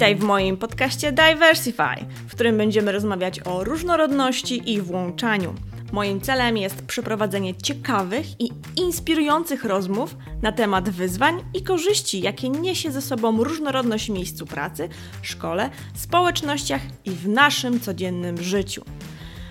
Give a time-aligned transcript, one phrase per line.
[0.00, 5.54] Witaj w moim podcaście Diversify, w którym będziemy rozmawiać o różnorodności i włączaniu.
[5.92, 12.90] Moim celem jest przeprowadzenie ciekawych i inspirujących rozmów na temat wyzwań i korzyści, jakie niesie
[12.90, 14.88] ze sobą różnorodność w miejscu pracy,
[15.22, 18.84] szkole, społecznościach i w naszym codziennym życiu.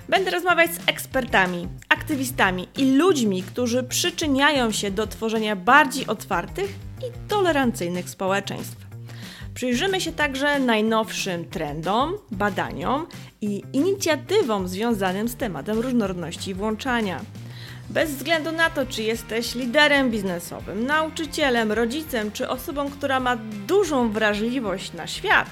[0.07, 7.29] Będę rozmawiać z ekspertami, aktywistami i ludźmi, którzy przyczyniają się do tworzenia bardziej otwartych i
[7.29, 8.88] tolerancyjnych społeczeństw.
[9.59, 13.07] Przyjrzymy się także najnowszym trendom, badaniom
[13.41, 17.19] i inicjatywom związanym z tematem różnorodności i włączania.
[17.89, 23.37] Bez względu na to, czy jesteś liderem biznesowym, nauczycielem, rodzicem, czy osobą, która ma
[23.67, 25.49] dużą wrażliwość na świat,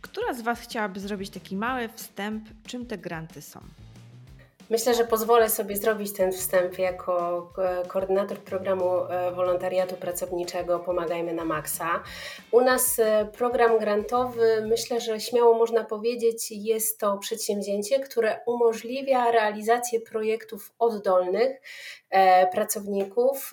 [0.00, 3.60] Która z Was chciałaby zrobić taki mały wstęp, czym te granty są?
[4.70, 11.32] Myślę, że pozwolę sobie zrobić ten wstęp jako e, koordynator programu e, wolontariatu pracowniczego Pomagajmy
[11.34, 12.02] na Maxa.
[12.50, 19.30] U nas e, program grantowy, myślę, że śmiało można powiedzieć, jest to przedsięwzięcie, które umożliwia
[19.30, 21.60] realizację projektów oddolnych
[22.52, 23.50] pracowników,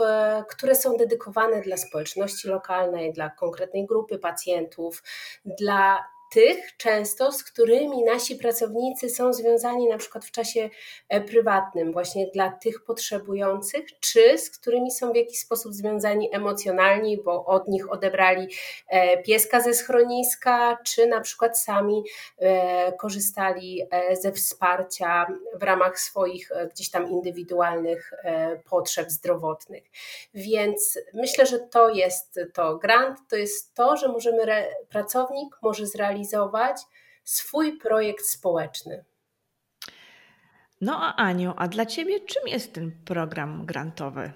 [0.50, 5.04] które są dedykowane dla społeczności lokalnej, dla konkretnej grupy pacjentów,
[5.46, 10.70] dla tych często, z którymi nasi pracownicy są związani na przykład w czasie
[11.10, 17.18] e, prywatnym, właśnie dla tych potrzebujących, czy z którymi są w jakiś sposób związani emocjonalnie,
[17.18, 18.48] bo od nich odebrali
[18.88, 22.04] e, pieska ze schroniska, czy na przykład sami
[22.38, 23.84] e, korzystali
[24.22, 28.14] ze wsparcia w ramach swoich gdzieś tam indywidualnych
[28.70, 29.84] potrzeb zdrowotnych.
[30.34, 32.78] Więc myślę, że to jest to.
[32.78, 36.82] Grant to jest to, że możemy, pracownik może zrealizować zrealizować
[37.24, 39.06] swój projekt społeczny.
[40.82, 44.32] No a Aniu, a dla Ciebie czym jest ten program grantowy?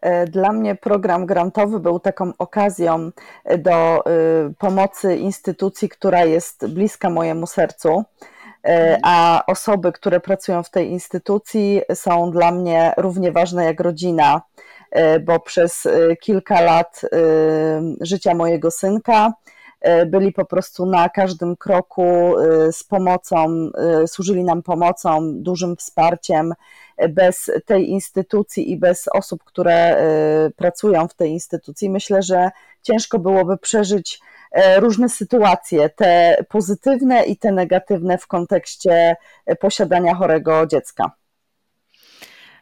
[0.00, 3.10] E, dla mnie program grantowy był taką okazją
[3.58, 4.04] do
[4.50, 8.04] y, pomocy instytucji, która jest bliska mojemu sercu, e,
[8.62, 9.00] mhm.
[9.04, 14.42] a osoby, które pracują w tej instytucji są dla mnie równie ważne jak rodzina,
[14.90, 15.88] e, bo przez
[16.20, 17.00] kilka lat
[18.00, 19.53] życia mojego synka E,
[20.06, 26.54] byli po prostu na każdym kroku e, z pomocą, e, służyli nam pomocą, dużym wsparciem.
[27.08, 29.96] Bez tej instytucji i bez osób, które
[30.56, 32.50] pracują w tej instytucji, myślę, że
[32.82, 34.20] ciężko byłoby przeżyć
[34.76, 39.16] różne sytuacje, te pozytywne i te negatywne w kontekście
[39.60, 41.10] posiadania chorego dziecka.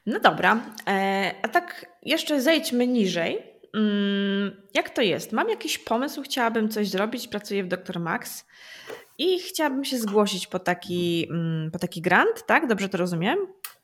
[0.07, 0.61] No dobra,
[1.43, 3.52] a tak jeszcze zejdźmy niżej.
[3.75, 5.33] Mm, jak to jest?
[5.33, 8.01] Mam jakiś pomysł, chciałabym coś zrobić, pracuję w Dr.
[8.01, 8.47] Max
[9.19, 12.67] i chciałabym się zgłosić po taki, mm, po taki grant, tak?
[12.67, 13.39] Dobrze to rozumiem?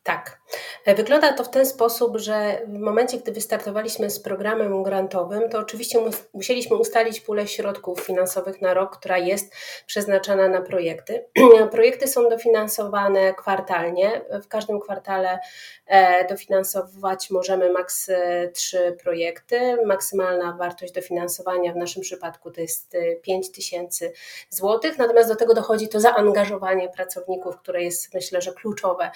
[0.09, 0.41] Tak.
[0.85, 5.59] E, wygląda to w ten sposób, że w momencie, gdy wystartowaliśmy z programem grantowym, to
[5.59, 5.99] oczywiście
[6.35, 9.55] musieliśmy ustalić pulę środków finansowych na rok, która jest
[9.87, 11.25] przeznaczana na projekty.
[11.71, 14.21] Projekty są dofinansowane kwartalnie.
[14.43, 15.39] W każdym kwartale
[15.87, 18.11] e, dofinansować możemy maks
[18.55, 19.77] 3 e, projekty.
[19.87, 24.13] Maksymalna wartość dofinansowania w naszym przypadku to jest 5 tysięcy
[24.51, 29.11] złotych, natomiast do tego dochodzi to zaangażowanie pracowników, które jest myślę, że kluczowe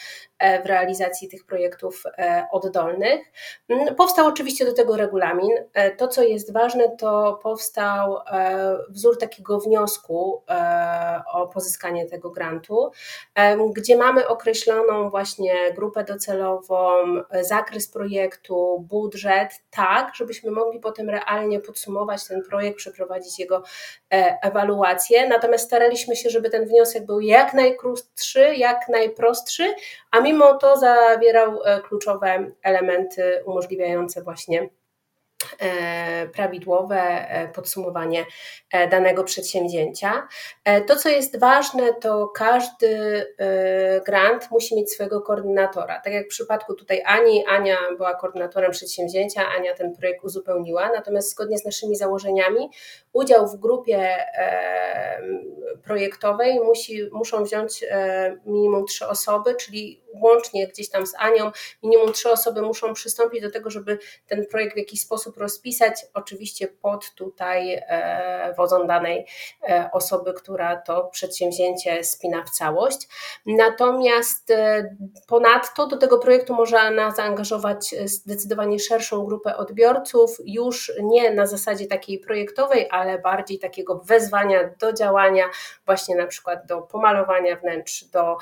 [0.64, 0.81] w realizacji
[1.30, 3.20] tych projektów e, oddolnych.
[3.68, 5.50] Mm, powstał oczywiście do tego regulamin.
[5.74, 10.42] E, to, co jest ważne, to powstał e, wzór takiego wniosku
[11.32, 12.90] o pozyskanie tego grantu,
[13.74, 16.92] gdzie mamy określoną właśnie grupę docelową,
[17.40, 23.62] zakres projektu, budżet, tak, żebyśmy mogli potem realnie podsumować ten projekt, przeprowadzić jego
[24.42, 25.28] ewaluację.
[25.28, 29.74] Natomiast staraliśmy się, żeby ten wniosek był jak najkrótszy, jak najprostszy,
[30.10, 34.68] a mimo to zawierał e, kluczowe elementy umożliwiające właśnie
[35.58, 38.26] E, prawidłowe e, podsumowanie
[38.90, 40.28] danego przedsięwzięcia.
[40.86, 43.24] To, co jest ważne, to każdy
[44.06, 46.00] grant musi mieć swojego koordynatora.
[46.00, 51.30] Tak jak w przypadku tutaj Ani, Ania była koordynatorem przedsięwzięcia, Ania ten projekt uzupełniła, natomiast
[51.30, 52.70] zgodnie z naszymi założeniami
[53.12, 54.16] udział w grupie
[55.84, 57.84] projektowej musi, muszą wziąć
[58.46, 61.50] minimum trzy osoby, czyli łącznie gdzieś tam z Anią.
[61.82, 66.68] Minimum trzy osoby muszą przystąpić do tego, żeby ten projekt w jakiś sposób rozpisać, oczywiście
[66.68, 69.26] pod tutaj e, wodzą danej
[69.68, 73.08] e, osoby, która to przedsięwzięcie spina w całość.
[73.46, 74.96] Natomiast e,
[75.26, 82.18] ponadto do tego projektu można zaangażować zdecydowanie szerszą grupę odbiorców, już nie na zasadzie takiej
[82.18, 85.44] projektowej, ale bardziej takiego wezwania do działania,
[85.86, 88.36] właśnie na przykład do pomalowania wnętrz, do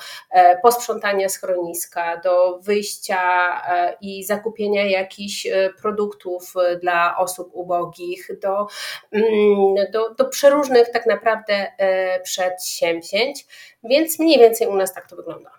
[0.63, 1.29] posprzątania
[1.75, 3.61] schroniska, do wyjścia
[4.01, 5.47] i zakupienia jakichś
[5.81, 8.67] produktów dla osób ubogich, do,
[9.11, 13.45] mm, do, do przeróżnych tak naprawdę e, przedsięwzięć,
[13.83, 15.51] więc mniej więcej u nas tak to wygląda.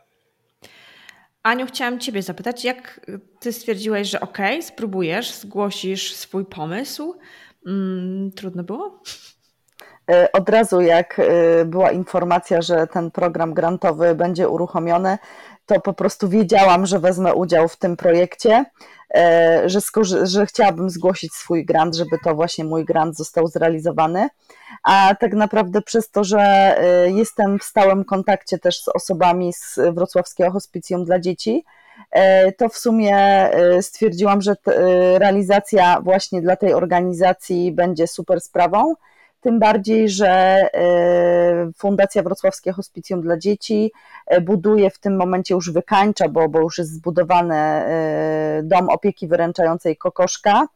[1.42, 3.00] Aniu, chciałam Ciebie zapytać, jak
[3.40, 7.14] Ty stwierdziłeś, że ok, spróbujesz, zgłosisz swój pomysł?
[7.66, 9.02] Mm, trudno było?
[10.10, 15.18] E, od razu, jak e, była informacja, że ten program grantowy będzie uruchomiony,
[15.72, 18.64] to po prostu wiedziałam, że wezmę udział w tym projekcie,
[19.14, 19.80] e, że,
[20.22, 24.28] że chciałabym zgłosić swój grant, żeby to właśnie mój grant został zrealizowany.
[24.82, 29.78] A tak naprawdę przez to, że e, jestem w stałym kontakcie też z osobami z
[29.94, 31.64] Wrocławskiego Hospicjum dla Dzieci,
[32.10, 34.56] e, to w sumie stwierdziłam, że
[35.18, 38.94] realizacja właśnie dla tej organizacji będzie super sprawą
[39.42, 43.92] tym bardziej, że e, Fundacja Wrocławskie Hospicjum dla Dzieci
[44.26, 49.28] e, buduje w tym momencie już wykańcza, bo, bo już jest zbudowany e, dom opieki
[49.28, 50.66] wyręczającej Kokoszka.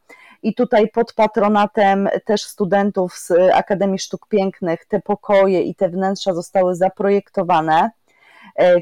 [0.43, 6.33] I tutaj pod patronatem też studentów z Akademii Sztuk Pięknych te pokoje i te wnętrza
[6.33, 7.89] zostały zaprojektowane.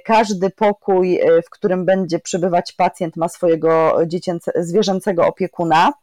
[0.05, 3.97] Każdy pokój, w którym będzie przebywać pacjent, ma swojego
[4.55, 5.93] zwierzęcego opiekuna.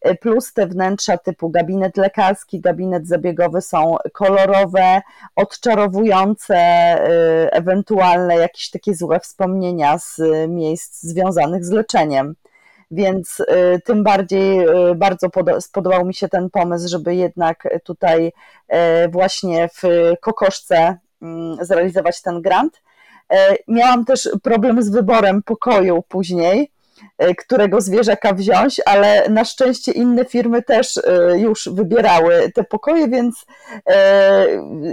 [0.00, 5.00] E, plus te wnętrza typu gabinet lekarski, gabinet zabiegowy są kolorowe,
[5.36, 12.34] odczarowujące e, ewentualne jakieś takie złe wspomnienia z miejsc związanych z leczeniem.
[12.90, 14.66] Więc e, tym bardziej
[14.96, 15.28] bardzo
[15.60, 18.32] spodobał mi się ten pomysł, żeby jednak tutaj
[19.12, 19.82] właśnie w
[20.20, 22.82] Kokoszce mm, zrealizować ten grant.
[23.68, 26.79] Miałam też problem z wyborem pokoju później, E,
[27.38, 33.46] którego zwierzaka wziąć, ale na szczęście inne firmy też e, już wybierały te pokoje, więc
[33.86, 34.46] e,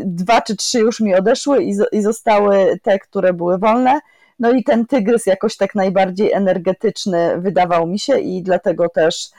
[0.06, 4.00] dwa czy trzy już mi odeszły i zostały te, które były wolne.
[4.40, 9.30] No i ten tygrys jakoś tak najbardziej energetyczny wydawał mi się i dlatego też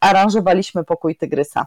[0.00, 1.66] aranżowaliśmy pokój tygrysa.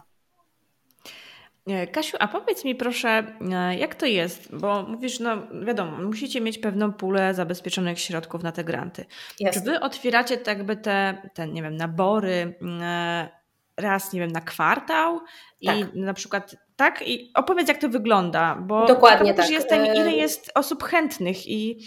[1.68, 4.56] E, Kasiu, a powiedz mi proszę, e, jak to jest?
[4.56, 5.36] Bo mówisz, no
[5.66, 9.04] wiadomo, musicie mieć pewną pulę zabezpieczonych środków na te granty.
[9.40, 9.60] Jasne.
[9.60, 13.28] Czy wy otwieracie tak jakby te, te, nie wiem, nabory e,
[13.76, 15.20] raz, nie wiem, na kwartał
[15.66, 15.76] tak.
[15.76, 17.08] i na przykład tak?
[17.08, 19.50] I opowiedz, jak to wygląda, bo Dokładnie tak.
[19.50, 21.78] jestem, ile jest osób chętnych i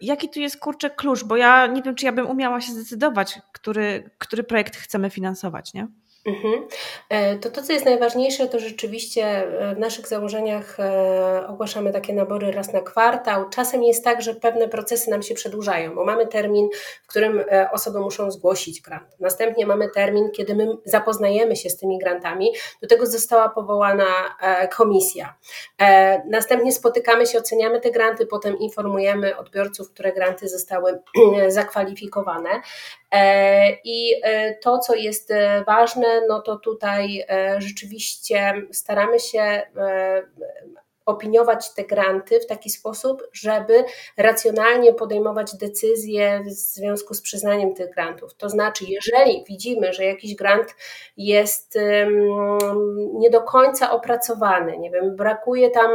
[0.00, 3.38] jaki tu jest kurczę klucz, bo ja nie wiem, czy ja bym umiała się zdecydować,
[3.52, 5.88] który, który projekt chcemy finansować, nie?
[6.28, 6.68] Mhm.
[7.08, 12.12] E, to to, co jest najważniejsze, to rzeczywiście e, w naszych założeniach e, ogłaszamy takie
[12.12, 13.48] nabory raz na kwartał.
[13.48, 16.68] Czasem jest tak, że pewne procesy nam się przedłużają, bo mamy termin,
[17.04, 19.20] w którym osoby muszą zgłosić grant.
[19.20, 22.52] Następnie mamy termin, kiedy my zapoznajemy się z tymi grantami.
[22.82, 24.36] Do tego została powołana
[24.76, 25.34] komisja.
[26.26, 30.98] Następnie spotykamy się, oceniamy te granty, potem informujemy odbiorców, które granty zostały
[31.48, 32.50] zakwalifikowane.
[33.84, 34.14] I
[34.60, 35.32] to, co jest
[35.66, 40.22] ważne, no to tutaj e, rzeczywiście staramy się e,
[41.08, 43.84] opiniować te granty w taki sposób, żeby
[44.16, 48.34] racjonalnie podejmować decyzje w związku z przyznaniem tych grantów.
[48.34, 50.74] To znaczy, jeżeli widzimy, że jakiś grant
[51.16, 51.78] jest
[53.12, 55.90] nie do końca opracowany, nie wiem, brakuje tam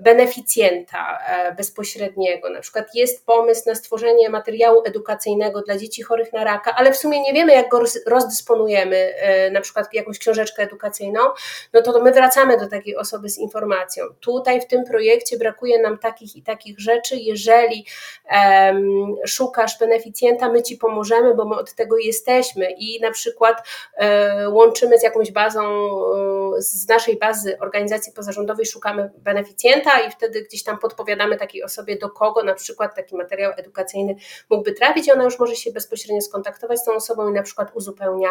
[0.00, 2.50] beneficjenta e, bezpośredniego.
[2.50, 6.96] Na przykład jest pomysł na stworzenie materiału edukacyjnego dla dzieci chorych na raka, ale w
[6.96, 11.20] sumie nie wiemy, jak go rozdysponujemy, e, na przykład jakąś książeczkę edukacyjną,
[11.72, 14.04] no to my wracamy do takiej osoby z informacją.
[14.20, 17.16] Tutaj w tym projekcie brakuje nam takich i takich rzeczy.
[17.16, 17.86] Jeżeli
[18.32, 24.54] um, szukasz beneficjenta, my Ci pomożemy, bo my od tego jesteśmy i na przykład um,
[24.54, 30.62] łączymy z jakąś bazą, um, z naszej bazy organizacji pozarządowej szukamy beneficjenta i wtedy gdzieś
[30.62, 34.14] tam podpowiadamy takiej osobie, do kogo na przykład taki materiał edukacyjny
[34.50, 37.70] mógłby trafić i ona już może się bezpośrednio skontaktować z tą osobą i na przykład
[37.74, 38.30] uzupełnia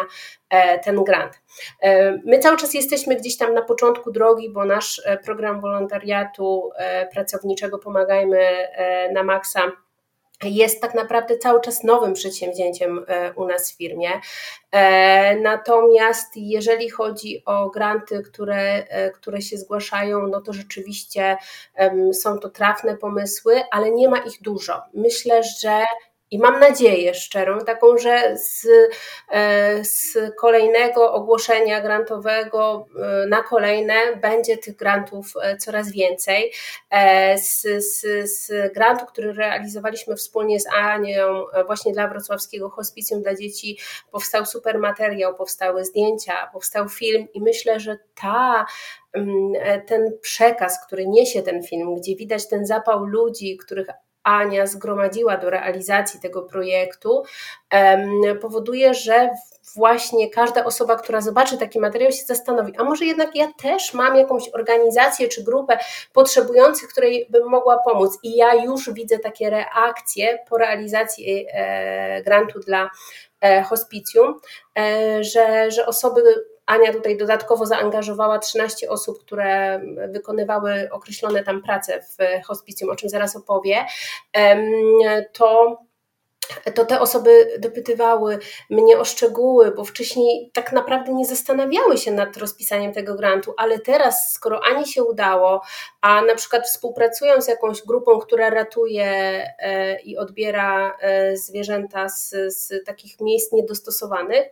[0.50, 1.40] e, ten grant.
[1.82, 6.70] E, my cały czas jesteśmy gdzieś tam na początku drogi, bo nasz e, program wolontariatu
[7.12, 8.68] pracowniczego Pomagajmy
[9.12, 9.72] na Maxa
[10.44, 14.08] jest tak naprawdę cały czas nowym przedsięwzięciem u nas w firmie.
[15.42, 21.36] Natomiast jeżeli chodzi o granty, które, które się zgłaszają, no to rzeczywiście
[22.12, 24.82] są to trafne pomysły, ale nie ma ich dużo.
[24.94, 25.84] Myślę, że
[26.32, 28.66] i mam nadzieję szczerą, taką, że z,
[29.30, 36.52] e, z kolejnego ogłoszenia grantowego e, na kolejne będzie tych grantów e, coraz więcej.
[37.36, 43.78] Z, z, z grantu, który realizowaliśmy wspólnie z Anią, właśnie dla Wrocławskiego Hospicjum dla Dzieci,
[44.10, 48.66] powstał super materiał, powstały zdjęcia, powstał film i myślę, że ta
[49.12, 49.52] mm,
[49.86, 53.86] ten przekaz, który niesie ten film, gdzie widać ten zapał ludzi, których
[54.24, 57.22] Ania zgromadziła do realizacji tego projektu,
[58.40, 59.30] powoduje, że
[59.76, 64.16] właśnie każda osoba, która zobaczy taki materiał, się zastanowi, a może jednak ja też mam
[64.16, 65.78] jakąś organizację czy grupę
[66.12, 68.18] potrzebujących, której bym mogła pomóc.
[68.22, 72.90] I ja już widzę takie reakcje po realizacji e, grantu dla
[73.40, 74.40] e, hospicjum,
[74.78, 76.22] e, że, że osoby
[76.66, 83.08] Ania tutaj dodatkowo zaangażowała 13 osób, które wykonywały określone tam prace w hospicjum, o czym
[83.08, 83.86] zaraz opowie,
[85.32, 85.78] to
[86.74, 88.38] to te osoby dopytywały
[88.70, 93.78] mnie o szczegóły, bo wcześniej tak naprawdę nie zastanawiały się nad rozpisaniem tego grantu, ale
[93.78, 95.62] teraz, skoro Ani się udało,
[96.00, 99.04] a na przykład współpracują z jakąś grupą, która ratuje
[99.58, 104.46] e, i odbiera e, zwierzęta z, z takich miejsc niedostosowanych,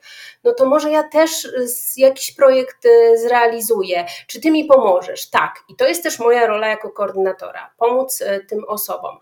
[0.45, 1.49] no to może ja też
[1.97, 4.07] jakiś projekt e, zrealizuję.
[4.27, 5.31] Czy ty mi pomożesz?
[5.31, 5.55] Tak.
[5.69, 9.19] I to jest też moja rola jako koordynatora pomóc tym osobom.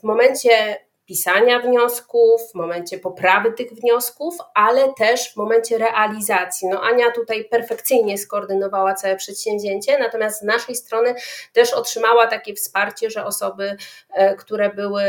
[0.00, 0.78] W momencie
[1.12, 6.68] pisania wniosków, w momencie poprawy tych wniosków, ale też w momencie realizacji.
[6.68, 11.14] No Ania tutaj perfekcyjnie skoordynowała całe przedsięwzięcie, natomiast z naszej strony
[11.52, 13.76] też otrzymała takie wsparcie, że osoby,
[14.10, 15.02] e, które były,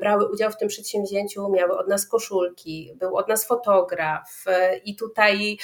[0.00, 4.96] brały udział w tym przedsięwzięciu, miały od nas koszulki, był od nas fotograf e, i
[4.96, 5.58] tutaj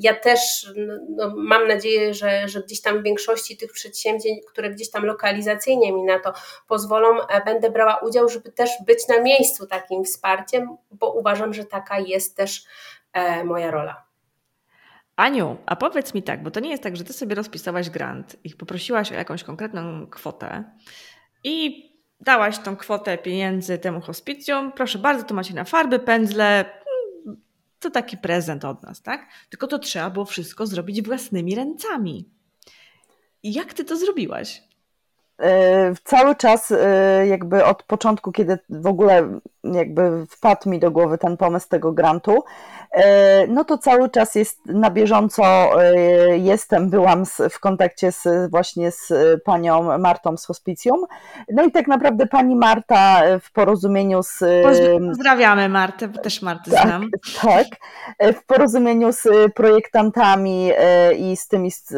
[0.00, 0.72] ja też
[1.08, 5.92] no, mam nadzieję, że, że gdzieś tam w większości tych przedsięwzięć, które gdzieś tam lokalizacyjnie
[5.92, 6.32] mi na to
[6.66, 11.54] pozwolą, e, będę brała udział udział, żeby też być na miejscu takim wsparciem, bo uważam,
[11.54, 12.64] że taka jest też
[13.12, 14.08] e, moja rola.
[15.16, 18.36] Aniu, a powiedz mi tak, bo to nie jest tak, że ty sobie rozpisałaś grant
[18.44, 20.64] i poprosiłaś o jakąś konkretną kwotę
[21.44, 21.88] i
[22.20, 26.64] dałaś tą kwotę pieniędzy temu hospicjum, proszę bardzo, tu macie na farby, pędzle,
[27.80, 29.28] to taki prezent od nas, tak?
[29.50, 32.30] Tylko to trzeba było wszystko zrobić własnymi ręcami.
[33.42, 34.62] I jak ty to zrobiłaś?
[35.40, 39.28] E, cały czas e, jakby od początku, kiedy w ogóle
[39.64, 42.44] jakby wpadł mi do głowy ten pomysł tego grantu,
[43.48, 45.70] no to cały czas jest na bieżąco
[46.32, 49.12] jestem, byłam w kontakcie z, właśnie z
[49.44, 51.04] panią Martą z hospicjum.
[51.52, 54.44] No i tak naprawdę pani Marta w porozumieniu z...
[55.08, 57.10] Pozdrawiamy Martę, bo też Martę tak, znam.
[57.42, 57.66] Tak,
[58.34, 60.70] w porozumieniu z projektantami
[61.18, 61.94] i z tymi z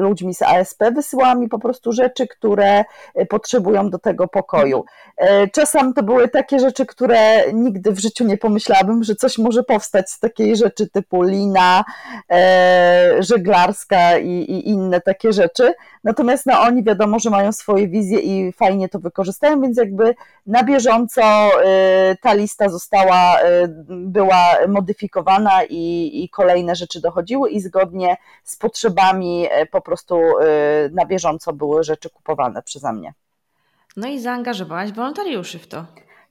[0.00, 2.84] ludźmi z ASP wysyłała mi po prostu rzeczy, które
[3.14, 4.84] E, potrzebują do tego pokoju.
[5.16, 9.62] E, czasem to były takie rzeczy, które nigdy w życiu nie pomyślałabym, że coś może
[9.62, 11.84] powstać z takiej rzeczy typu lina,
[12.30, 15.74] e, żeglarska i, i inne takie rzeczy.
[16.04, 20.14] Natomiast no, oni wiadomo, że mają swoje wizje i fajnie to wykorzystają, więc jakby
[20.46, 21.22] na bieżąco
[22.20, 23.38] ta lista została,
[23.88, 30.20] była modyfikowana i, i kolejne rzeczy dochodziły i zgodnie z potrzebami po prostu
[30.92, 33.12] na bieżąco były rzeczy kupowane przeze mnie.
[33.96, 35.84] No i zaangażowałaś wolontariuszy w to.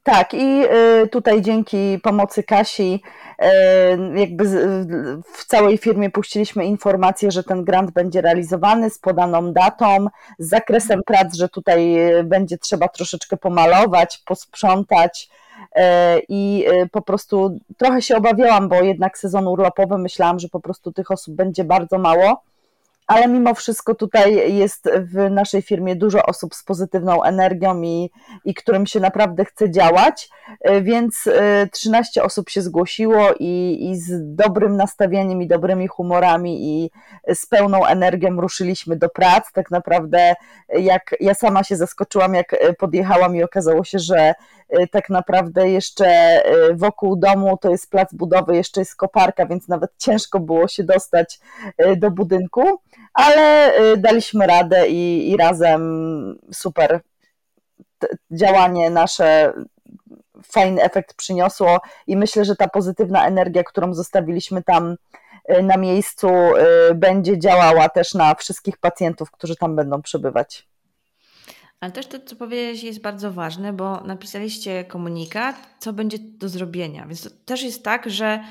[0.03, 0.63] Tak, i
[1.03, 3.01] y, tutaj dzięki pomocy Kasi,
[3.41, 4.46] y, jakby
[5.34, 10.08] w całej firmie puściliśmy informację, że ten grant będzie realizowany z podaną datą,
[10.39, 15.29] z zakresem prac, że tutaj będzie trzeba troszeczkę pomalować, posprzątać.
[15.62, 15.81] Y,
[16.29, 21.12] I po prostu trochę się obawiałam, bo jednak sezon urlopowy myślałam, że po prostu tych
[21.12, 22.43] osób będzie bardzo mało
[23.08, 28.12] ale mimo wszystko tutaj jest w naszej firmie dużo osób z pozytywną energią i,
[28.46, 30.29] i którym się naprawdę chce działać,
[30.62, 31.29] e, więc
[31.72, 36.91] 13 osób się zgłosiło i, i z dobrym nastawieniem i dobrymi humorami i
[37.36, 39.51] z pełną energią ruszyliśmy do prac.
[39.53, 40.36] Tak naprawdę
[40.70, 44.34] jak ja sama się zaskoczyłam, jak podjechałam i okazało się, że
[44.92, 46.42] tak naprawdę jeszcze
[46.75, 51.40] wokół domu to jest plac budowy, jeszcze jest koparka, więc nawet ciężko było się dostać
[51.98, 52.80] do budynku
[53.13, 55.82] ale y, daliśmy radę i, i razem
[56.54, 57.00] super
[58.32, 59.54] działanie nasze
[60.44, 64.96] fajny efekt przyniosło i myślę, że ta pozytywna energia, którą zostawiliśmy tam
[65.51, 66.30] y, na miejscu,
[66.90, 70.71] y, będzie działała też na wszystkich pacjentów, którzy tam będą przebywać.
[71.81, 77.05] Ale też to, co powiedziałeś, jest bardzo ważne, bo napisaliście komunikat, co będzie do zrobienia.
[77.05, 78.43] Więc to też jest tak, że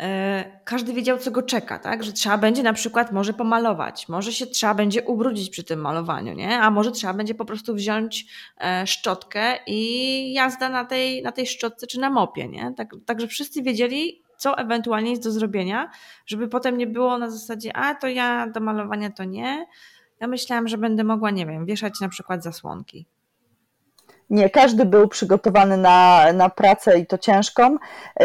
[0.00, 2.04] E, każdy wiedział, co go czeka, tak?
[2.04, 6.34] Że trzeba będzie na przykład może pomalować, może się trzeba będzie ubrudzić przy tym malowaniu,
[6.34, 6.60] nie?
[6.60, 8.26] A może trzeba będzie po prostu wziąć
[8.60, 12.74] e, szczotkę i jazda na tej, na tej szczotce czy na mopie, nie?
[12.76, 15.90] Tak, także wszyscy wiedzieli, co ewentualnie jest do zrobienia,
[16.26, 19.66] żeby potem nie było na zasadzie, a to ja do malowania to nie.
[20.20, 23.06] Ja myślałam, że będę mogła, nie wiem, wieszać na przykład zasłonki.
[24.30, 27.76] Nie, każdy był przygotowany na, na pracę i to ciężką.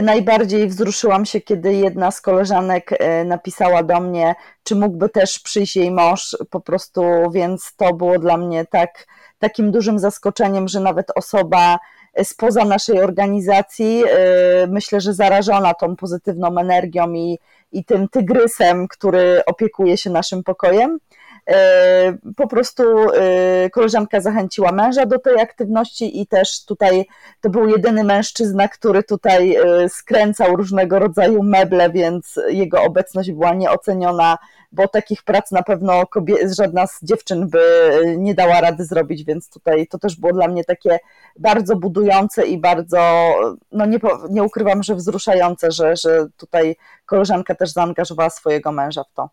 [0.01, 5.75] Najbardziej wzruszyłam się, kiedy jedna z koleżanek e, napisała do mnie, czy mógłby też przyjść
[5.75, 9.07] jej mąż, po prostu, więc to było dla mnie tak,
[9.39, 11.79] takim dużym zaskoczeniem, że nawet osoba
[12.23, 17.39] spoza naszej organizacji, e, myślę, że zarażona tą pozytywną energią i,
[17.71, 21.23] i tym tygrysem, który opiekuje się naszym pokojem, E,
[22.35, 27.05] po prostu e, koleżanka zachęciła męża do tej aktywności i też tutaj
[27.41, 33.53] to był jedyny mężczyzna, który tutaj e, skręcał różnego rodzaju meble, więc jego obecność była
[33.53, 34.37] nieoceniona,
[34.71, 36.03] bo takich prac na pewno
[36.57, 37.61] żadna z dziewczyn by
[38.17, 40.99] nie dała rady zrobić, więc tutaj to też było dla mnie takie
[41.39, 43.31] bardzo budujące i bardzo,
[43.71, 43.99] no nie,
[44.29, 46.75] nie ukrywam, że wzruszające, że, że tutaj
[47.05, 49.29] koleżanka też zaangażowała swojego męża w to.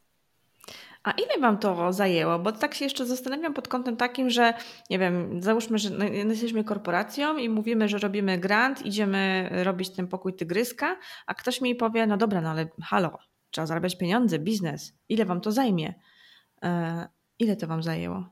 [1.05, 2.39] A ile Wam to zajęło?
[2.39, 4.55] Bo tak się jeszcze zastanawiam pod kątem takim, że
[4.91, 10.09] nie wiem, załóżmy, że no, jesteśmy korporacją i mówimy, że robimy grant, idziemy robić ten
[10.09, 13.19] pokój tygryska, a ktoś mi powie, no dobra, no ale halo,
[13.51, 14.99] trzeba zarabiać pieniądze, biznes.
[15.09, 15.95] Ile Wam to zajmie?
[16.63, 18.25] E, ile to Wam zajęło?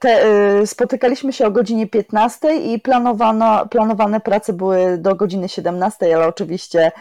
[0.00, 0.26] Te,
[0.60, 6.26] y, spotykaliśmy się o godzinie 15 i planowano, planowane prace były do godziny 17, ale
[6.26, 6.92] oczywiście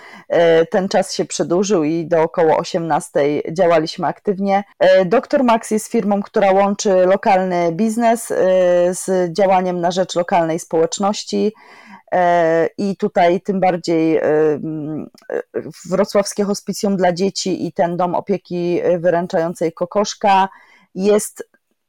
[0.62, 3.20] y, ten czas się przedłużył i do około 18
[3.52, 4.64] działaliśmy aktywnie.
[5.02, 8.28] Y, Doktor Max jest firmą, która łączy lokalny biznes
[8.92, 11.54] z działaniem na rzecz lokalnej społeczności.
[12.78, 14.22] I tutaj tym bardziej
[15.89, 20.50] Wrocławskie Hospicjum dla Dzieci i ten dom opieki wyręczającej Kokoszka
[20.96, 21.44] jest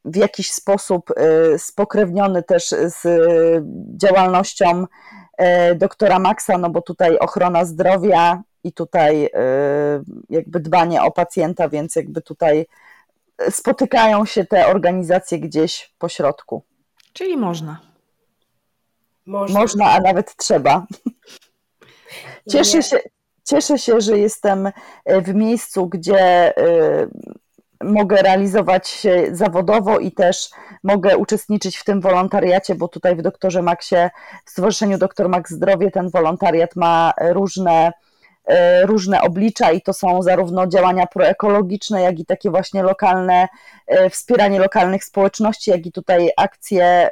[0.09, 3.03] w jakiś sposób y, spokrewniony też z
[3.97, 4.85] działalnością
[5.73, 9.31] y, doktora Maxa, no bo tutaj ochrona zdrowia i tutaj
[10.31, 12.67] jakby dbanie o pacjenta, więc jakby tutaj
[13.51, 16.63] spotykają się te organizacje gdzieś po środku.
[17.13, 17.81] Czyli można.
[19.27, 20.87] Można, można a nawet trzeba.
[22.51, 22.99] Cieszę się,
[23.45, 24.73] cieszę się, że jestem
[25.07, 26.53] w miejscu, gdzie
[27.85, 30.51] mogę realizować się zawodowo i też
[30.83, 34.11] mogę uczestniczyć w tym wolontariacie, bo tutaj w doktorze Maxie,
[34.45, 37.93] w Stowarzyszeniu Doktor Max Zdrowie ten wolontariat ma różne
[38.45, 43.49] e, różne oblicza i to są zarówno działania proekologiczne, jak i takie właśnie lokalne,
[43.87, 47.11] e, wspieranie lokalnych społeczności, jak i tutaj akcje e,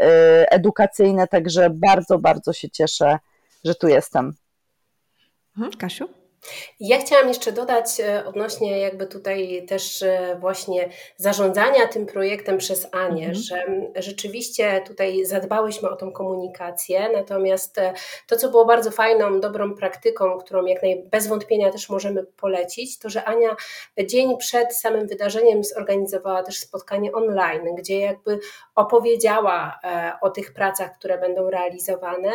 [0.53, 3.19] edukacyjne, także bardzo, bardzo się cieszę,
[3.65, 4.35] że tu jestem.
[5.57, 6.26] Mhm, Kasiu?
[6.81, 12.89] Ja chciałam jeszcze dodać e, odnośnie jakby tutaj też e, właśnie zarządzania tym projektem przez
[12.93, 13.35] Anię, mhm.
[13.35, 13.65] że
[14.03, 17.95] rzeczywiście tutaj zadbałyśmy o tą komunikację, natomiast e,
[18.27, 22.99] to, co było bardzo fajną, dobrą praktyką, którą jak naj, bez wątpienia też możemy polecić,
[22.99, 23.57] to, że Ania
[24.07, 28.39] dzień przed samym wydarzeniem zorganizowała też spotkanie online, gdzie jakby
[28.75, 29.81] opowiedziała
[30.23, 32.31] o tych pracach, które będą realizowane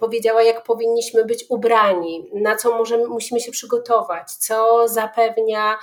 [0.00, 5.78] powiedziała, jak powinniśmy być ubrani, na co możemy, musimy się przygotować, co zapewnia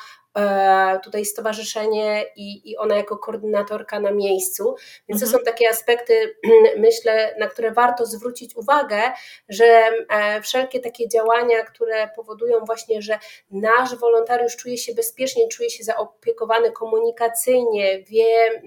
[1.03, 4.75] tutaj stowarzyszenie i, i ona jako koordynatorka na miejscu.
[5.07, 5.31] Więc mhm.
[5.31, 6.35] to są takie aspekty,
[6.77, 9.01] myślę, na które warto zwrócić uwagę,
[9.49, 9.65] że
[10.09, 13.19] e, wszelkie takie działania, które powodują właśnie, że
[13.51, 18.61] nasz wolontariusz czuje się bezpiecznie, czuje się zaopiekowany komunikacyjnie, wie,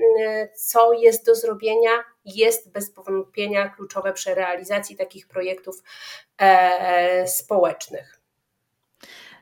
[0.54, 1.90] co jest do zrobienia,
[2.24, 5.82] jest bez wątpienia kluczowe przy realizacji takich projektów
[6.38, 8.21] e, społecznych.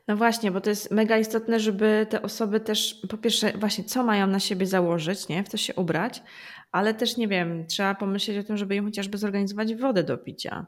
[0.09, 4.05] No właśnie, bo to jest mega istotne, żeby te osoby też, po pierwsze, właśnie co
[4.05, 5.45] mają na siebie założyć, nie?
[5.45, 6.23] W to się ubrać,
[6.73, 10.67] ale też nie wiem, trzeba pomyśleć o tym, żeby im chociażby zorganizować wodę do picia.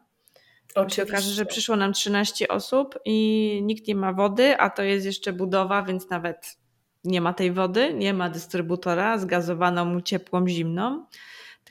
[0.75, 1.03] Oczywiście.
[1.03, 5.07] Się okaże, że przyszło nam 13 osób i nikt nie ma wody, a to jest
[5.07, 6.57] jeszcze budowa, więc nawet
[7.05, 11.07] nie ma tej wody, nie ma dystrybutora zgazowaną, ciepłą, zimną,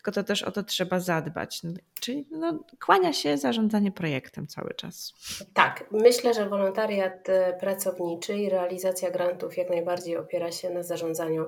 [0.02, 1.64] tylko to też o to trzeba zadbać.
[1.64, 5.14] No, czyli no, kłania się zarządzanie projektem cały czas.
[5.54, 11.46] Tak, myślę, że wolontariat e, pracowniczy i realizacja grantów jak najbardziej opiera się na zarządzaniu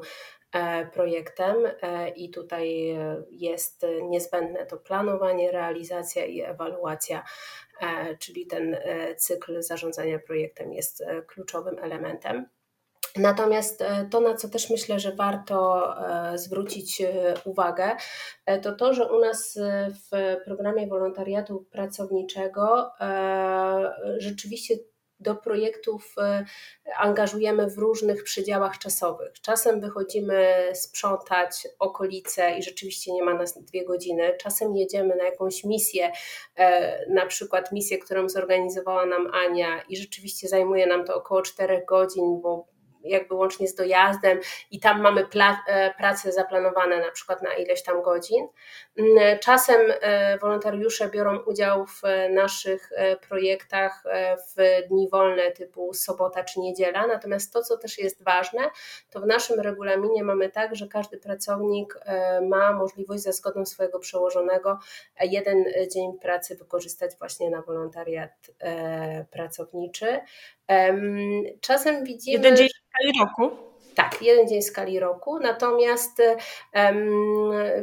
[0.52, 2.98] e, projektem e, i tutaj
[3.32, 7.24] jest niezbędne to planowanie, realizacja i ewaluacja,
[8.20, 8.78] czyli ten
[9.18, 12.46] cykl zarządzania projektem jest kluczowym elementem.
[13.18, 17.96] Natomiast e, to, na co też myślę, że warto e, zwrócić e, uwagę,
[18.62, 22.92] to to, że u nas w programie wolontariatu pracowniczego
[24.18, 24.76] rzeczywiście
[25.20, 26.16] do projektów
[26.98, 29.34] angażujemy w różnych przedziałach czasowych.
[29.42, 34.38] Czasem wychodzimy sprzątać okolice i rzeczywiście nie ma nas dwie godziny.
[34.40, 36.12] Czasem jedziemy na jakąś misję,
[37.10, 42.42] na przykład misję, którą zorganizowała nam Ania i rzeczywiście zajmuje nam to około 4 godzin,
[42.42, 42.73] bo
[43.04, 44.40] jakby łącznie z dojazdem
[44.72, 45.28] i tam mamy
[45.68, 48.48] e, prace zaplanowane na przykład na ileś tam godzin.
[48.98, 54.04] Mm, czasem e, wolontariusze biorą udział w naszych e, projektach
[54.56, 58.62] w dni wolne typu sobota czy niedziela, natomiast to, co też jest ważne,
[59.10, 62.00] to w naszym regulaminie mamy tak, że każdy pracownik
[62.50, 64.80] ma możliwość za zgodą swojego przełożonego
[65.22, 68.32] jeden dzień pracy wykorzystać właśnie na wolontariat
[69.32, 70.20] pracowniczy.
[71.62, 72.38] Czasem widzimy.
[72.38, 73.74] Jeden dzień w skali roku.
[73.96, 75.40] Tak, jeden dzień w skali roku.
[75.40, 76.22] Natomiast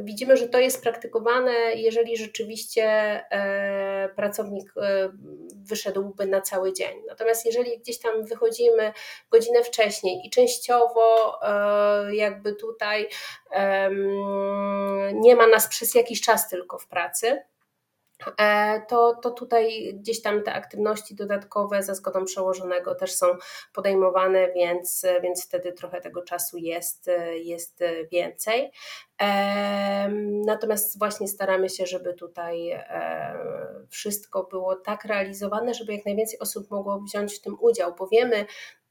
[0.00, 2.84] widzimy, że to jest praktykowane, jeżeli rzeczywiście
[3.30, 5.10] e, pracownik e,
[5.56, 7.02] wyszedłby na cały dzień.
[7.08, 8.92] Natomiast jeżeli gdzieś tam wychodzimy
[9.30, 13.08] godzinę wcześniej i częściowo e, jakby tutaj
[15.14, 17.42] nie ma nas przez jakiś czas tylko w pracy,
[18.88, 23.26] to, to tutaj gdzieś tam te aktywności dodatkowe za zgodą przełożonego też są
[23.72, 28.72] podejmowane, więc, więc wtedy trochę tego czasu jest, jest więcej.
[30.46, 33.38] Natomiast właśnie staramy się, żeby tutaj e,
[33.88, 38.46] wszystko było tak realizowane, żeby jak najwięcej osób mogło wziąć w tym udział, bo wiemy,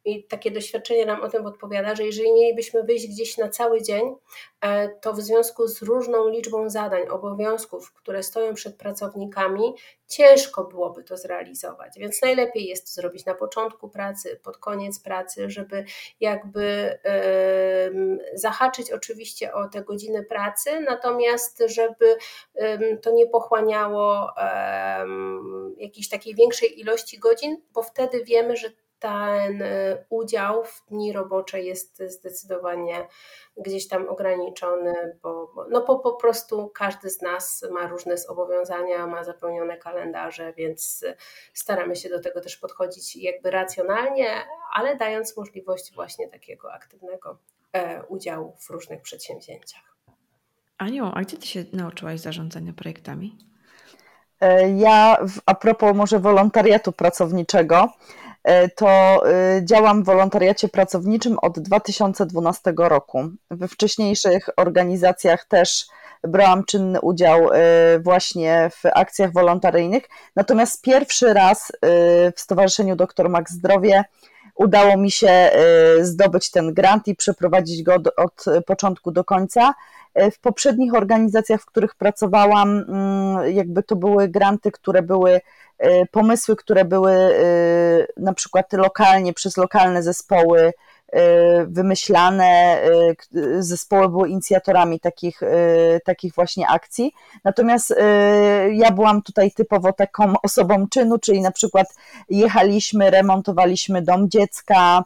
[0.05, 4.15] i takie doświadczenie nam o tym odpowiada, że jeżeli mielibyśmy wyjść gdzieś na cały dzień,
[4.62, 9.73] e, to w związku z różną liczbą zadań, obowiązków, które stoją przed pracownikami,
[10.07, 11.93] ciężko byłoby to zrealizować.
[11.97, 15.85] Więc najlepiej jest to zrobić na początku pracy, pod koniec pracy, żeby
[16.19, 16.99] jakby
[18.33, 22.17] zahaczyć oczywiście o te godziny pracy, natomiast żeby
[23.01, 24.29] to nie pochłaniało
[25.77, 31.62] jakiejś takiej większej ilości godzin, bo wtedy wiemy, że ten y, udział w dni robocze
[31.62, 33.07] jest zdecydowanie
[33.57, 39.23] gdzieś tam ograniczony, bo, no po, po prostu każdy z nas ma różne zobowiązania, ma
[39.23, 41.05] zapełnione kalendarze, więc
[41.53, 44.27] staramy się do tego też podchodzić jakby racjonalnie,
[44.73, 47.38] ale dając możliwość właśnie takiego aktywnego
[47.73, 49.95] e, udziału w różnych przedsięwzięciach.
[50.77, 53.38] Aniu, a gdzie ty się nauczyłaś zarządzania projektami?
[54.41, 57.93] E, ja, a propos może wolontariatu pracowniczego,
[58.75, 58.88] to
[59.30, 63.30] e, działam w wolontariacie pracowniczym od 2012 roku.
[63.52, 65.88] We wcześniejszych organizacjach też
[66.23, 70.04] brałam czynny udział e, właśnie w akcjach wolontaryjnych.
[70.36, 71.71] Natomiast pierwszy raz
[72.36, 74.04] w Stowarzyszeniu Dr Max Zdrowie
[74.56, 75.52] udało mi się
[76.02, 79.73] zdobyć ten grant i przeprowadzić go od początku do końca.
[80.15, 85.41] W poprzednich organizacjach, w których pracowałam, mm, jakby to były granty, które były
[85.85, 90.73] Y, pomysły, które były y, na przykład lokalnie przez lokalne zespoły
[91.67, 92.81] wymyślane,
[93.59, 95.41] zespoły były inicjatorami takich,
[96.05, 97.13] takich właśnie akcji.
[97.43, 97.95] Natomiast
[98.71, 101.87] ja byłam tutaj typowo taką osobą czynu, czyli na przykład
[102.29, 105.03] jechaliśmy, remontowaliśmy dom dziecka,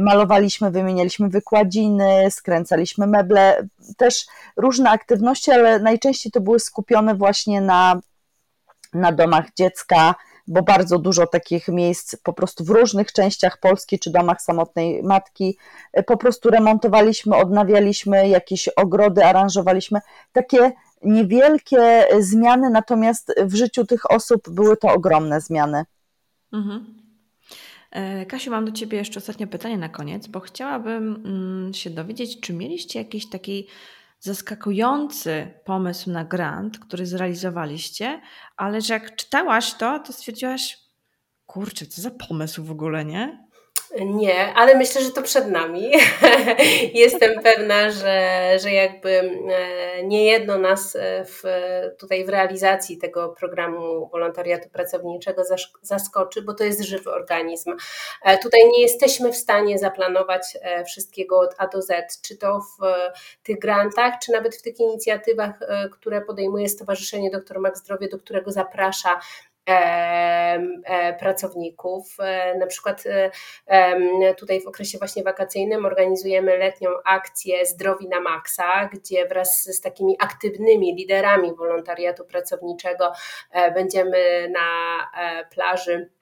[0.00, 3.66] malowaliśmy, wymienialiśmy wykładziny, skręcaliśmy meble,
[3.96, 8.00] też różne aktywności, ale najczęściej to były skupione właśnie na
[8.94, 10.14] na domach dziecka,
[10.50, 15.58] bo bardzo dużo takich miejsc po prostu w różnych częściach Polski czy domach samotnej matki
[15.92, 20.00] e, po prostu remontowaliśmy, odnawialiśmy jakieś ogrody, aranżowaliśmy
[20.32, 25.84] takie niewielkie zmiany, natomiast w życiu tych osób były to ogromne zmiany.
[26.52, 26.94] Mhm.
[27.90, 32.40] E, Kasiu, mam do Ciebie jeszcze ostatnie pytanie na koniec, bo chciałabym mm, się dowiedzieć,
[32.40, 33.66] czy mieliście jakiś taki
[34.20, 38.20] zaskakujący pomysł na grant, który zrealizowaliście,
[38.56, 40.78] ale że jak czytałaś to, to stwierdziłaś,
[41.46, 43.49] kurczę, co za pomysł w ogóle, nie?
[43.98, 45.92] Nie, ale myślę, że to przed nami.
[46.94, 51.42] Jestem pewna, że, że jakby e, nie jedno nas e, w,
[51.98, 55.42] tutaj w realizacji tego programu wolontariatu pracowniczego
[55.82, 57.76] zaskoczy, bo to jest żywy organizm.
[58.24, 62.84] E, tutaj nie jesteśmy w stanie zaplanować wszystkiego od A do Z, czy to w
[63.42, 65.52] tych grantach, czy nawet w tych inicjatywach,
[65.92, 69.20] które podejmuje Stowarzyszenie Dr Mak Zdrowie, do którego zaprasza
[71.18, 72.16] pracowników.
[72.20, 73.04] E, na przykład
[73.66, 79.80] e, tutaj w okresie właśnie wakacyjnym organizujemy letnią akcję Zdrowi na Maksa, gdzie wraz z
[79.80, 83.12] takimi aktywnymi liderami wolontariatu pracowniczego
[83.74, 84.98] będziemy na
[85.50, 86.19] plaży E,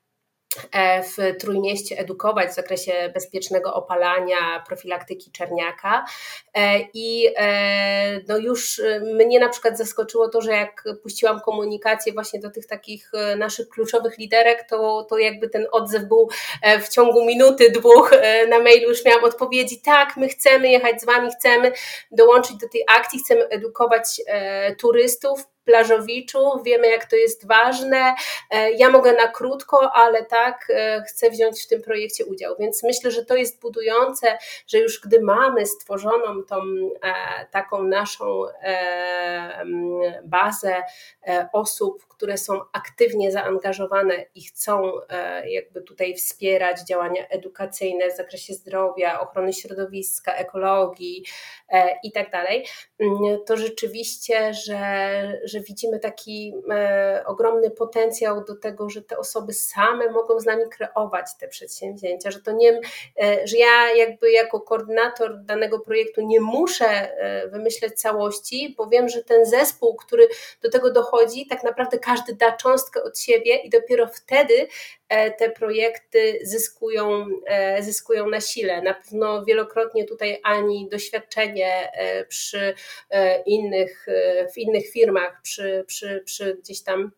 [1.03, 6.05] w Trójmieście edukować w zakresie bezpiecznego opalania, profilaktyki czerniaka.
[6.55, 8.81] E, I e, no już
[9.17, 14.19] mnie na przykład zaskoczyło to, że jak puściłam komunikację właśnie do tych takich naszych kluczowych
[14.19, 16.29] liderek, to, to jakby ten odzew był
[16.83, 18.11] w ciągu minuty, dwóch
[18.49, 21.73] na mailu już miałam odpowiedzi, tak, my chcemy jechać z Wami, chcemy
[22.11, 24.21] dołączyć do tej akcji, chcemy edukować
[24.79, 28.15] turystów, plażowiczów, wiemy jak to jest ważne.
[28.51, 32.57] E, ja mogę na krótko, ale tak e, chcę wziąć w tym projekcie udział.
[32.59, 38.43] Więc myślę, że to jest budujące, że już gdy mamy stworzoną tą e, taką naszą
[40.25, 40.83] bazę
[41.53, 44.93] osób, które są aktywnie zaangażowane i chcą
[45.47, 51.25] jakby tutaj wspierać działania edukacyjne w zakresie zdrowia, ochrony środowiska, ekologii
[52.05, 52.67] i tak dalej,
[53.47, 59.53] to rzeczywiście, że, że że widzimy taki e, ogromny potencjał do tego, że te osoby
[59.53, 62.81] same mogą z nami kreować te przedsięwzięcia, że to nie,
[63.23, 69.09] e, że ja jakby jako koordynator danego projektu nie muszę e, wymyśleć całości, bo wiem,
[69.09, 70.29] że ten zespół, który
[70.63, 74.69] do tego dochodzi, tak naprawdę każdy da cząstkę od siebie i dopiero wtedy
[75.39, 78.83] te projekty zyskują, e, zyskują na sile.
[78.83, 82.75] Na pewno wielokrotnie tutaj ani doświadczenie e, przy
[83.47, 84.07] innych,
[84.55, 87.13] w innych firmach, przy, przy, przy gdzieś tam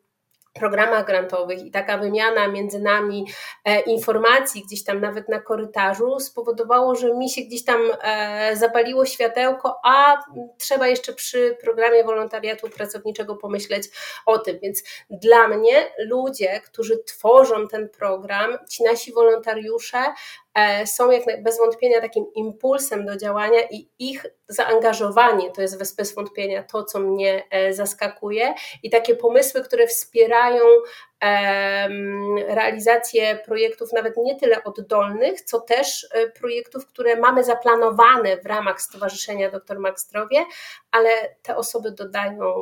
[0.52, 3.26] programach grantowych i taka wymiana między nami
[3.64, 9.06] e, informacji gdzieś tam nawet na korytarzu spowodowało, że mi się gdzieś tam e, zapaliło
[9.06, 10.22] światełko, a
[10.58, 13.88] trzeba jeszcze przy programie wolontariatu pracowniczego pomyśleć
[14.26, 14.58] o tym.
[14.62, 19.98] Więc dla mnie ludzie, którzy tworzą ten program, ci nasi wolontariusze,
[20.86, 26.14] są jak bez wątpienia takim impulsem do działania i ich zaangażowanie to jest bez, bez
[26.14, 30.64] wątpienia to, co mnie e, zaskakuje i takie pomysły, które wspierają
[32.48, 38.80] realizację projektów nawet nie tyle oddolnych, co też e, projektów, które mamy zaplanowane w ramach
[38.82, 40.44] Stowarzyszenia Dr Max Zdrowie,
[40.90, 41.10] ale
[41.42, 42.54] te osoby dodają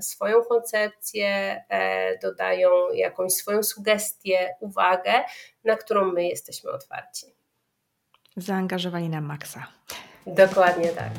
[0.00, 1.62] swoją koncepcję,
[2.22, 5.12] dodają jakąś swoją sugestię, uwagę,
[5.64, 7.26] na którą my jesteśmy otwarci.
[8.36, 9.66] Zaangażowani na maksa.
[10.26, 11.12] Dokładnie tak.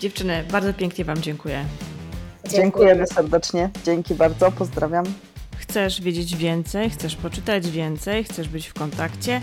[0.00, 1.64] Dziewczyny, bardzo pięknie Wam dziękuję.
[2.44, 3.70] Dziękujemy serdecznie.
[3.84, 4.52] Dzięki bardzo.
[4.52, 5.04] Pozdrawiam.
[5.72, 9.40] Chcesz wiedzieć więcej, chcesz poczytać więcej, chcesz być w kontakcie?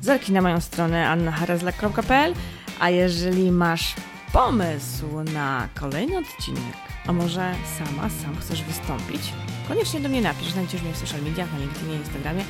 [0.00, 2.34] Zerknij na moją stronę annaharazlak.pl
[2.80, 3.94] A jeżeli masz
[4.32, 6.74] pomysł na kolejny odcinek,
[7.06, 9.20] a może sama, sam chcesz wystąpić,
[9.68, 10.52] koniecznie do mnie napisz.
[10.52, 12.44] Znajdziesz mnie w social mediach, na LinkedInie, Instagramie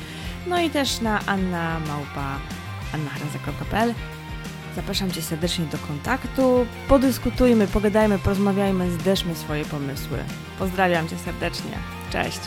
[0.47, 2.39] no i też na Anna Małpa
[2.93, 3.93] annahranza.pl.
[4.75, 6.65] Zapraszam Cię serdecznie do kontaktu.
[6.87, 10.17] Podyskutujmy, pogadajmy, porozmawiajmy, zderzmy swoje pomysły.
[10.59, 11.77] Pozdrawiam Cię serdecznie.
[12.11, 12.39] Cześć!